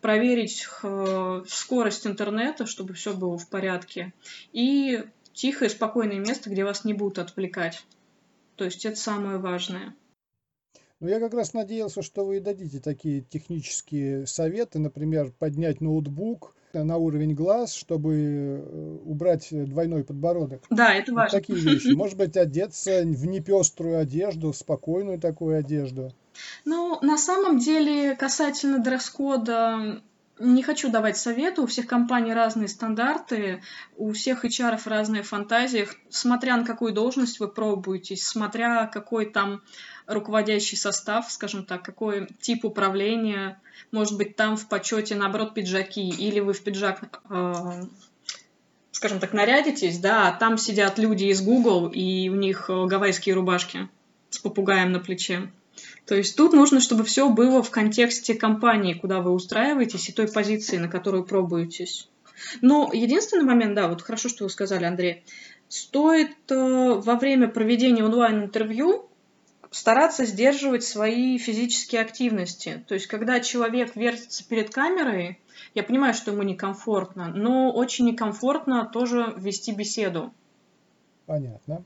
проверить 0.00 0.66
э, 0.82 1.42
скорость 1.46 2.06
интернета, 2.06 2.64
чтобы 2.64 2.94
все 2.94 3.12
было 3.12 3.36
в 3.36 3.46
порядке, 3.50 4.14
и 4.54 5.04
тихое, 5.34 5.68
спокойное 5.68 6.20
место, 6.20 6.48
где 6.48 6.64
вас 6.64 6.84
не 6.84 6.94
будут 6.94 7.18
отвлекать. 7.18 7.84
То 8.56 8.64
есть 8.64 8.86
это 8.86 8.96
самое 8.96 9.36
важное. 9.36 9.94
Ну, 11.00 11.08
я 11.08 11.20
как 11.20 11.32
раз 11.34 11.54
надеялся, 11.54 12.02
что 12.02 12.24
вы 12.24 12.40
дадите 12.40 12.80
такие 12.80 13.20
технические 13.20 14.26
советы, 14.26 14.80
например, 14.80 15.32
поднять 15.38 15.80
ноутбук 15.80 16.54
на 16.72 16.96
уровень 16.96 17.34
глаз, 17.34 17.72
чтобы 17.72 18.14
э, 18.14 18.98
убрать 19.04 19.48
двойной 19.50 20.02
подбородок. 20.04 20.62
Да, 20.70 20.92
это 20.92 21.12
важно. 21.14 21.38
Вот 21.38 21.46
такие 21.46 21.58
вещи. 21.58 21.88
Может 21.94 22.16
быть, 22.16 22.36
одеться 22.36 23.02
в 23.02 23.26
непеструю 23.26 23.98
одежду, 23.98 24.52
в 24.52 24.56
спокойную 24.56 25.20
такую 25.20 25.58
одежду. 25.58 26.12
Ну, 26.64 26.98
на 27.00 27.16
самом 27.16 27.58
деле, 27.58 28.16
касательно 28.16 28.80
дресс-кода, 28.80 30.02
не 30.40 30.62
хочу 30.62 30.90
давать 30.90 31.16
советы, 31.16 31.62
у 31.62 31.66
всех 31.66 31.86
компаний 31.86 32.32
разные 32.32 32.68
стандарты, 32.68 33.62
у 33.96 34.12
всех 34.12 34.44
HR 34.44 34.78
разные 34.84 35.22
фантазии, 35.22 35.88
смотря 36.10 36.56
на 36.56 36.64
какую 36.64 36.92
должность 36.92 37.40
вы 37.40 37.48
пробуетесь, 37.48 38.24
смотря 38.24 38.86
какой 38.86 39.26
там 39.26 39.62
руководящий 40.08 40.76
состав, 40.76 41.30
скажем 41.30 41.64
так, 41.64 41.82
какой 41.82 42.28
тип 42.40 42.64
управления, 42.64 43.60
может 43.92 44.16
быть, 44.16 44.34
там 44.34 44.56
в 44.56 44.66
почете, 44.68 45.14
наоборот, 45.14 45.54
пиджаки, 45.54 46.08
или 46.08 46.40
вы 46.40 46.54
в 46.54 46.62
пиджак, 46.62 47.20
э, 47.30 47.82
скажем 48.90 49.20
так, 49.20 49.34
нарядитесь, 49.34 49.98
да, 49.98 50.28
а 50.28 50.32
там 50.32 50.56
сидят 50.56 50.98
люди 50.98 51.24
из 51.24 51.42
Google, 51.42 51.88
и 51.88 52.30
у 52.30 52.34
них 52.34 52.70
э, 52.70 52.86
гавайские 52.86 53.34
рубашки 53.34 53.88
с 54.30 54.38
попугаем 54.38 54.92
на 54.92 54.98
плече. 54.98 55.52
То 56.06 56.14
есть 56.14 56.36
тут 56.36 56.54
нужно, 56.54 56.80
чтобы 56.80 57.04
все 57.04 57.28
было 57.28 57.62
в 57.62 57.70
контексте 57.70 58.34
компании, 58.34 58.94
куда 58.94 59.20
вы 59.20 59.30
устраиваетесь, 59.30 60.08
и 60.08 60.12
той 60.12 60.26
позиции, 60.26 60.78
на 60.78 60.88
которую 60.88 61.24
пробуетесь. 61.24 62.08
Но 62.62 62.90
единственный 62.92 63.44
момент, 63.44 63.74
да, 63.74 63.88
вот 63.88 64.00
хорошо, 64.00 64.28
что 64.28 64.44
вы 64.44 64.50
сказали, 64.50 64.84
Андрей, 64.84 65.22
стоит 65.68 66.36
э, 66.50 66.54
во 66.54 67.16
время 67.16 67.48
проведения 67.48 68.04
онлайн-интервью 68.04 69.07
стараться 69.70 70.24
сдерживать 70.24 70.84
свои 70.84 71.38
физические 71.38 72.00
активности. 72.00 72.84
То 72.86 72.94
есть, 72.94 73.06
когда 73.06 73.40
человек 73.40 73.96
вертится 73.96 74.46
перед 74.46 74.70
камерой, 74.70 75.38
я 75.74 75.82
понимаю, 75.82 76.14
что 76.14 76.30
ему 76.30 76.42
некомфортно, 76.42 77.28
но 77.28 77.72
очень 77.72 78.06
некомфортно 78.06 78.86
тоже 78.86 79.34
вести 79.36 79.72
беседу. 79.72 80.32
Понятно. 81.26 81.84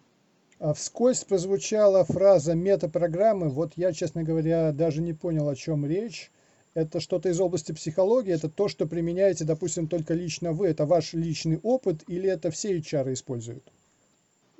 А 0.59 0.75
вскользь 0.75 1.25
прозвучала 1.25 2.05
фраза 2.05 2.55
метапрограммы. 2.55 3.49
Вот 3.49 3.73
я, 3.77 3.93
честно 3.93 4.23
говоря, 4.23 4.71
даже 4.73 5.03
не 5.03 5.13
понял, 5.13 5.49
о 5.49 5.57
чем 5.57 5.85
речь. 5.85 6.31
Это 6.75 7.01
что-то 7.01 7.29
из 7.29 7.41
области 7.41 7.73
психологии, 7.73 8.33
это 8.33 8.49
то, 8.49 8.69
что 8.69 8.87
применяете, 8.87 9.45
допустим, 9.45 9.89
только 9.89 10.15
лично 10.15 10.53
вы, 10.53 10.69
это 10.69 10.87
ваш 10.87 11.13
личный 11.13 11.59
опыт 11.63 12.03
или 12.07 12.31
это 12.31 12.51
все 12.51 12.79
HR 12.79 13.13
используют? 13.13 13.71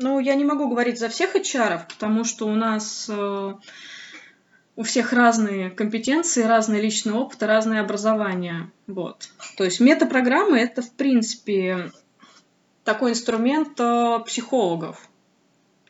Ну, 0.03 0.19
я 0.19 0.35
не 0.35 0.45
могу 0.45 0.69
говорить 0.69 0.99
за 0.99 1.09
всех 1.09 1.37
HR, 1.37 1.83
потому 1.89 2.25
что 2.25 2.47
у 2.49 2.55
нас 2.55 3.09
э, 3.09 3.55
у 4.75 4.83
всех 4.83 5.13
разные 5.13 5.71
компетенции, 5.71 6.43
разный 6.43 6.81
личный 6.81 7.13
опыт, 7.13 7.41
разное 7.43 7.81
образование. 7.81 8.71
Вот. 8.89 9.29
То 9.57 9.63
есть 9.63 9.79
метапрограммы— 9.79 10.59
это, 10.61 10.83
в 10.83 10.91
принципе, 10.93 11.93
такой 12.83 13.13
инструмент 13.13 13.79
э, 13.79 14.19
психологов. 14.27 15.09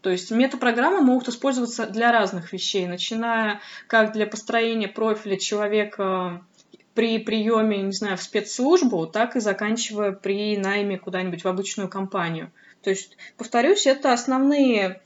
То 0.03 0.11
есть 0.11 0.31
метапрограммы 0.31 1.01
могут 1.01 1.29
использоваться 1.29 1.87
для 1.87 2.13
разных 2.13 2.53
вещей, 2.53 2.87
начиная 2.87 3.61
как 3.87 4.13
для 4.13 4.27
построения 4.27 4.89
профиля 4.89 5.39
человека 5.39 6.45
при 6.93 7.19
приеме, 7.19 7.81
не 7.81 7.93
знаю, 7.93 8.19
в 8.19 8.23
спецслужбу, 8.23 9.07
так 9.07 9.37
и 9.37 9.41
заканчивая 9.41 10.13
при 10.13 10.59
найме 10.59 10.99
куда-нибудь 10.99 11.45
в 11.45 11.49
обычную 11.49 11.89
компанию. 11.89 12.53
То 12.83 12.91
есть, 12.91 13.17
повторюсь, 13.37 13.87
это 13.87 14.13
основные 14.13 15.01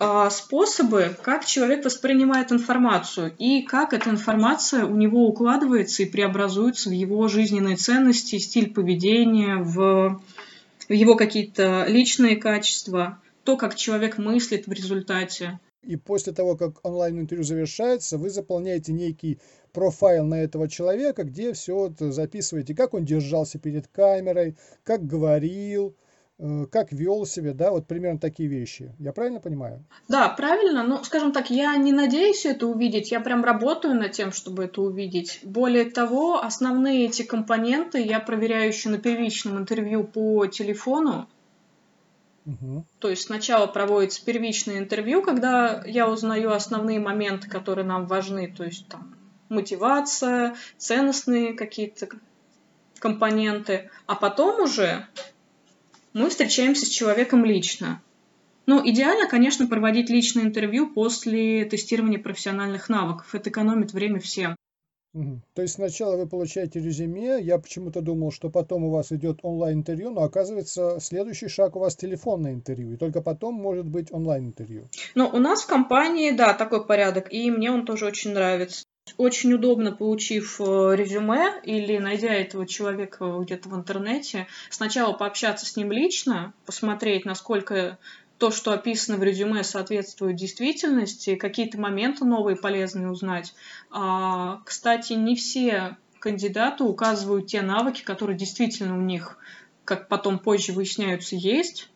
э, 0.00 0.28
способы, 0.30 1.16
как 1.22 1.44
человек 1.44 1.84
воспринимает 1.84 2.52
информацию 2.52 3.34
и 3.38 3.62
как 3.62 3.92
эта 3.92 4.10
информация 4.10 4.84
у 4.84 4.96
него 4.96 5.26
укладывается 5.26 6.02
и 6.02 6.06
преобразуется 6.06 6.88
в 6.88 6.92
его 6.92 7.28
жизненные 7.28 7.76
ценности, 7.76 8.38
стиль 8.38 8.72
поведения, 8.72 9.56
в, 9.56 10.20
в 10.88 10.92
его 10.92 11.14
какие-то 11.16 11.86
личные 11.88 12.36
качества 12.36 13.20
то, 13.44 13.56
как 13.56 13.74
человек 13.74 14.18
мыслит 14.18 14.66
в 14.66 14.72
результате. 14.72 15.60
И 15.82 15.96
после 15.96 16.32
того, 16.32 16.56
как 16.56 16.84
онлайн-интервью 16.84 17.44
завершается, 17.44 18.16
вы 18.16 18.30
заполняете 18.30 18.92
некий 18.92 19.38
профайл 19.72 20.24
на 20.24 20.36
этого 20.36 20.68
человека, 20.68 21.24
где 21.24 21.52
все 21.52 21.92
записываете, 21.98 22.74
как 22.74 22.94
он 22.94 23.04
держался 23.04 23.58
перед 23.58 23.86
камерой, 23.88 24.56
как 24.82 25.06
говорил, 25.06 25.94
как 26.38 26.92
вел 26.92 27.26
себя, 27.26 27.54
да, 27.54 27.70
вот 27.70 27.86
примерно 27.86 28.18
такие 28.18 28.48
вещи. 28.48 28.92
Я 28.98 29.12
правильно 29.12 29.40
понимаю? 29.40 29.84
Да, 30.08 30.28
правильно. 30.28 30.82
Ну, 30.82 31.02
скажем 31.04 31.32
так, 31.32 31.50
я 31.50 31.76
не 31.76 31.92
надеюсь 31.92 32.44
это 32.44 32.66
увидеть, 32.66 33.12
я 33.12 33.20
прям 33.20 33.44
работаю 33.44 33.94
над 33.94 34.12
тем, 34.12 34.32
чтобы 34.32 34.64
это 34.64 34.82
увидеть. 34.82 35.40
Более 35.44 35.84
того, 35.84 36.42
основные 36.42 37.06
эти 37.06 37.22
компоненты 37.22 38.00
я 38.02 38.18
проверяю 38.18 38.68
еще 38.68 38.88
на 38.88 38.98
первичном 38.98 39.58
интервью 39.58 40.04
по 40.04 40.46
телефону, 40.46 41.28
Угу. 42.46 42.84
То 42.98 43.08
есть 43.08 43.22
сначала 43.22 43.66
проводится 43.66 44.22
первичное 44.22 44.78
интервью, 44.78 45.22
когда 45.22 45.82
я 45.86 46.08
узнаю 46.08 46.52
основные 46.52 47.00
моменты, 47.00 47.48
которые 47.48 47.86
нам 47.86 48.06
важны, 48.06 48.52
то 48.54 48.64
есть 48.64 48.86
там 48.88 49.14
мотивация, 49.48 50.54
ценностные 50.76 51.54
какие-то 51.54 52.06
компоненты, 52.98 53.90
а 54.06 54.14
потом 54.14 54.60
уже 54.60 55.06
мы 56.14 56.30
встречаемся 56.30 56.86
с 56.86 56.88
человеком 56.88 57.44
лично. 57.44 58.00
Ну, 58.66 58.80
идеально, 58.82 59.28
конечно, 59.28 59.66
проводить 59.66 60.08
личное 60.08 60.44
интервью 60.44 60.90
после 60.90 61.66
тестирования 61.66 62.18
профессиональных 62.18 62.88
навыков. 62.88 63.34
Это 63.34 63.50
экономит 63.50 63.92
время 63.92 64.20
всем. 64.20 64.56
То 65.54 65.62
есть 65.62 65.74
сначала 65.74 66.16
вы 66.16 66.26
получаете 66.26 66.80
резюме, 66.80 67.40
я 67.40 67.58
почему-то 67.58 68.00
думал, 68.00 68.32
что 68.32 68.50
потом 68.50 68.84
у 68.84 68.90
вас 68.90 69.12
идет 69.12 69.38
онлайн-интервью, 69.42 70.10
но 70.10 70.24
оказывается 70.24 70.98
следующий 71.00 71.46
шаг 71.46 71.76
у 71.76 71.78
вас 71.78 71.94
телефонное 71.94 72.52
интервью, 72.52 72.92
и 72.92 72.96
только 72.96 73.20
потом 73.20 73.54
может 73.54 73.86
быть 73.86 74.12
онлайн-интервью. 74.12 74.88
Но 75.14 75.30
у 75.30 75.38
нас 75.38 75.62
в 75.62 75.68
компании, 75.68 76.32
да, 76.32 76.52
такой 76.52 76.84
порядок, 76.84 77.32
и 77.32 77.48
мне 77.48 77.70
он 77.70 77.86
тоже 77.86 78.06
очень 78.06 78.32
нравится. 78.32 78.84
Очень 79.16 79.52
удобно, 79.52 79.92
получив 79.92 80.60
э, 80.60 80.64
резюме 80.96 81.60
или 81.62 81.98
найдя 81.98 82.32
этого 82.32 82.66
человека 82.66 83.38
где-то 83.40 83.68
в 83.68 83.76
интернете, 83.76 84.46
сначала 84.70 85.12
пообщаться 85.12 85.66
с 85.66 85.76
ним 85.76 85.92
лично, 85.92 86.54
посмотреть, 86.64 87.24
насколько 87.24 87.98
то, 88.38 88.50
что 88.50 88.72
описано 88.72 89.18
в 89.18 89.22
резюме, 89.22 89.62
соответствует 89.62 90.36
действительности, 90.36 91.36
какие-то 91.36 91.78
моменты 91.78 92.24
новые 92.24 92.56
полезные 92.56 93.10
узнать. 93.10 93.54
А, 93.90 94.62
кстати, 94.64 95.12
не 95.12 95.36
все 95.36 95.96
кандидаты 96.18 96.84
указывают 96.84 97.46
те 97.46 97.60
навыки, 97.60 98.02
которые 98.02 98.36
действительно 98.36 98.96
у 98.98 99.02
них, 99.02 99.38
как 99.84 100.08
потом 100.08 100.38
позже 100.38 100.72
выясняются, 100.72 101.36
есть, 101.36 101.90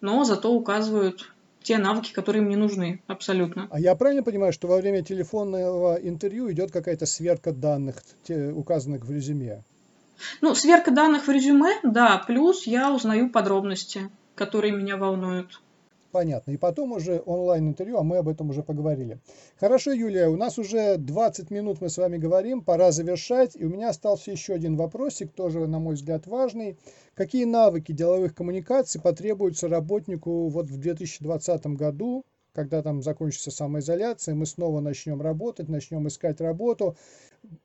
но 0.00 0.24
зато 0.24 0.52
указывают 0.52 1.34
те 1.66 1.78
навыки, 1.78 2.12
которые 2.12 2.42
мне 2.42 2.56
нужны, 2.56 3.02
абсолютно. 3.08 3.66
А 3.70 3.80
я 3.80 3.96
правильно 3.96 4.22
понимаю, 4.22 4.52
что 4.52 4.68
во 4.68 4.76
время 4.76 5.02
телефонного 5.02 5.96
интервью 5.96 6.50
идет 6.52 6.70
какая-то 6.70 7.06
сверка 7.06 7.50
данных, 7.52 7.96
указанных 8.28 9.04
в 9.04 9.10
резюме? 9.10 9.64
Ну, 10.40 10.54
сверка 10.54 10.92
данных 10.92 11.26
в 11.26 11.30
резюме, 11.30 11.72
да, 11.82 12.22
плюс 12.24 12.68
я 12.68 12.92
узнаю 12.92 13.30
подробности, 13.30 14.10
которые 14.36 14.72
меня 14.72 14.96
волнуют 14.96 15.60
понятно. 16.16 16.52
И 16.52 16.56
потом 16.56 16.92
уже 16.92 17.22
онлайн-интервью, 17.26 17.98
а 17.98 18.02
мы 18.02 18.16
об 18.16 18.28
этом 18.28 18.48
уже 18.48 18.62
поговорили. 18.62 19.20
Хорошо, 19.60 19.92
Юлия, 19.92 20.28
у 20.28 20.36
нас 20.36 20.58
уже 20.58 20.96
20 20.96 21.50
минут 21.50 21.82
мы 21.82 21.90
с 21.90 21.98
вами 21.98 22.16
говорим, 22.16 22.62
пора 22.62 22.90
завершать. 22.90 23.54
И 23.54 23.66
у 23.66 23.68
меня 23.68 23.90
остался 23.90 24.30
еще 24.30 24.54
один 24.54 24.76
вопросик, 24.76 25.32
тоже, 25.32 25.66
на 25.66 25.78
мой 25.78 25.94
взгляд, 25.94 26.26
важный. 26.26 26.78
Какие 27.12 27.44
навыки 27.44 27.92
деловых 27.92 28.34
коммуникаций 28.34 28.98
потребуются 28.98 29.68
работнику 29.68 30.48
вот 30.48 30.70
в 30.70 30.78
2020 30.78 31.66
году, 31.76 32.24
когда 32.54 32.82
там 32.82 33.02
закончится 33.02 33.50
самоизоляция, 33.50 34.34
мы 34.34 34.46
снова 34.46 34.80
начнем 34.80 35.20
работать, 35.20 35.68
начнем 35.68 36.08
искать 36.08 36.40
работу. 36.40 36.96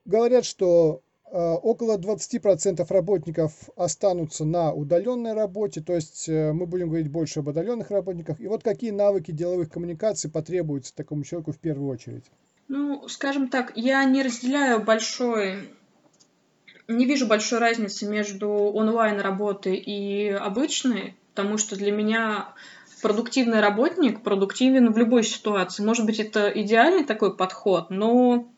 Говорят, 0.03 0.43
что 0.43 1.03
около 1.37 1.97
20% 1.97 2.85
работников 2.89 3.53
останутся 3.75 4.43
на 4.43 4.73
удаленной 4.73 5.33
работе, 5.33 5.81
то 5.81 5.93
есть 5.93 6.27
э, 6.27 6.51
мы 6.51 6.65
будем 6.65 6.89
говорить 6.89 7.09
больше 7.09 7.39
об 7.39 7.47
удаленных 7.47 7.89
работниках. 7.89 8.41
И 8.41 8.47
вот 8.47 8.63
какие 8.63 8.91
навыки 8.91 9.31
деловых 9.31 9.69
коммуникаций 9.69 10.29
потребуются 10.29 10.93
такому 10.93 11.23
человеку 11.23 11.53
в 11.53 11.59
первую 11.59 11.89
очередь? 11.89 12.25
Ну, 12.67 13.07
скажем 13.07 13.49
так, 13.49 13.73
я 13.75 14.03
не 14.03 14.23
разделяю 14.23 14.83
большой, 14.83 15.69
не 16.87 17.05
вижу 17.05 17.27
большой 17.27 17.59
разницы 17.59 18.07
между 18.07 18.49
онлайн-работой 18.49 19.77
и 19.77 20.29
обычной, 20.29 21.15
потому 21.33 21.57
что 21.57 21.75
для 21.75 21.91
меня 21.91 22.53
продуктивный 23.01 23.59
работник 23.59 24.21
продуктивен 24.21 24.91
в 24.91 24.97
любой 24.97 25.23
ситуации. 25.23 25.83
Может 25.83 26.05
быть, 26.05 26.19
это 26.19 26.49
идеальный 26.49 27.03
такой 27.03 27.35
подход, 27.35 27.89
но 27.89 28.50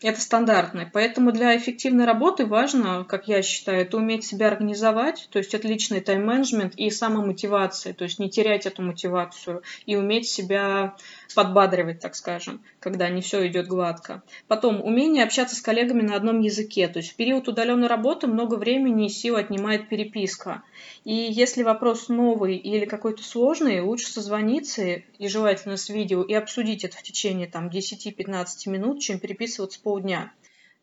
это 0.00 0.20
стандартный. 0.20 0.86
Поэтому 0.86 1.32
для 1.32 1.56
эффективной 1.56 2.04
работы 2.04 2.46
важно, 2.46 3.04
как 3.04 3.26
я 3.26 3.42
считаю, 3.42 3.82
это 3.82 3.96
уметь 3.96 4.24
себя 4.24 4.46
организовать, 4.46 5.28
то 5.30 5.38
есть 5.38 5.54
отличный 5.54 6.00
тайм-менеджмент 6.00 6.74
и 6.76 6.88
самомотивация, 6.90 7.94
то 7.94 8.04
есть 8.04 8.18
не 8.18 8.30
терять 8.30 8.66
эту 8.66 8.82
мотивацию 8.82 9.62
и 9.86 9.96
уметь 9.96 10.28
себя 10.28 10.96
подбадривать, 11.34 12.00
так 12.00 12.14
скажем, 12.14 12.60
когда 12.80 13.08
не 13.08 13.22
все 13.22 13.46
идет 13.48 13.66
гладко. 13.66 14.22
Потом 14.46 14.80
умение 14.82 15.24
общаться 15.24 15.56
с 15.56 15.60
коллегами 15.60 16.02
на 16.02 16.14
одном 16.14 16.40
языке, 16.40 16.86
то 16.88 16.98
есть 16.98 17.12
в 17.12 17.16
период 17.16 17.48
удаленной 17.48 17.88
работы 17.88 18.28
много 18.28 18.54
времени 18.54 19.06
и 19.06 19.10
сил 19.10 19.36
отнимает 19.36 19.88
переписка. 19.88 20.62
И 21.04 21.12
если 21.12 21.62
вопрос 21.62 22.08
новый 22.08 22.56
или 22.56 22.84
какой-то 22.84 23.22
сложный, 23.22 23.80
лучше 23.80 24.12
созвониться 24.12 25.02
и 25.18 25.28
желательно 25.28 25.76
с 25.76 25.88
видео 25.88 26.22
и 26.22 26.34
обсудить 26.34 26.84
это 26.84 26.96
в 26.96 27.02
течение 27.02 27.46
там 27.46 27.68
10-15 27.68 28.46
минут, 28.66 29.00
чем 29.00 29.18
переписываться 29.18 29.80
полдня. 29.88 30.32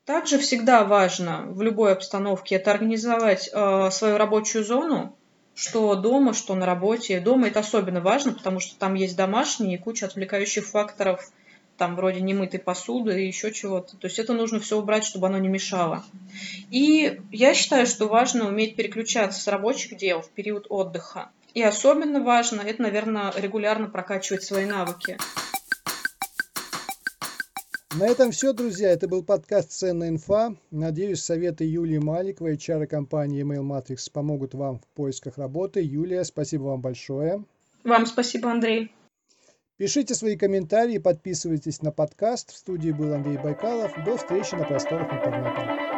Также 0.03 0.39
всегда 0.39 0.83
важно 0.83 1.43
в 1.47 1.61
любой 1.61 1.93
обстановке 1.93 2.55
это 2.55 2.71
организовать 2.71 3.49
э, 3.53 3.89
свою 3.91 4.17
рабочую 4.17 4.65
зону, 4.65 5.15
что 5.53 5.93
дома, 5.95 6.33
что 6.33 6.55
на 6.55 6.65
работе. 6.65 7.19
Дома 7.19 7.47
это 7.47 7.59
особенно 7.59 8.01
важно, 8.01 8.33
потому 8.33 8.59
что 8.59 8.77
там 8.79 8.95
есть 8.95 9.15
домашние 9.15 9.77
и 9.77 9.81
куча 9.81 10.07
отвлекающих 10.07 10.65
факторов– 10.65 11.31
там 11.77 11.95
вроде 11.95 12.21
немытой 12.21 12.59
посуды 12.59 13.23
и 13.23 13.27
еще 13.27 13.51
чего-то. 13.51 13.97
То 13.97 14.07
есть 14.07 14.19
это 14.19 14.33
нужно 14.33 14.59
все 14.59 14.77
убрать, 14.77 15.03
чтобы 15.03 15.27
оно 15.27 15.37
не 15.37 15.47
мешало. 15.47 16.03
И 16.71 17.19
я 17.31 17.53
считаю, 17.53 17.85
что 17.85 18.07
важно 18.07 18.47
уметь 18.47 18.75
переключаться 18.75 19.41
с 19.41 19.47
рабочих 19.47 19.97
дел 19.97 20.21
в 20.21 20.29
период 20.29 20.67
отдыха. 20.69 21.29
И 21.53 21.61
особенно 21.61 22.21
важно, 22.21 22.61
это, 22.61 22.81
наверное, 22.81 23.33
регулярно 23.35 23.87
прокачивать 23.87 24.43
свои 24.43 24.65
навыки. 24.65 25.17
На 27.97 28.07
этом 28.07 28.31
все, 28.31 28.51
друзья. 28.51 28.89
Это 28.89 29.07
был 29.07 29.23
подкаст 29.23 29.71
«Ценная 29.71 30.09
инфа». 30.09 30.53
Надеюсь, 30.69 31.23
советы 31.23 31.63
Юлии 31.63 31.97
Маликовой, 31.97 32.55
HR 32.55 32.87
компании 32.87 33.41
Email 33.41 33.63
Matrix 33.63 34.11
помогут 34.11 34.53
вам 34.53 34.79
в 34.79 34.87
поисках 34.95 35.37
работы. 35.37 35.79
Юлия, 35.81 36.25
спасибо 36.25 36.63
вам 36.63 36.81
большое. 36.81 37.45
Вам 37.85 38.05
спасибо, 38.05 38.51
Андрей. 38.51 38.91
Пишите 39.77 40.13
свои 40.13 40.35
комментарии, 40.35 40.97
подписывайтесь 40.97 41.81
на 41.81 41.91
подкаст. 41.91 42.51
В 42.51 42.57
студии 42.57 42.91
был 42.91 43.13
Андрей 43.13 43.37
Байкалов. 43.37 43.93
До 44.03 44.17
встречи 44.17 44.55
на 44.55 44.65
просторах 44.65 45.13
интернета. 45.13 45.94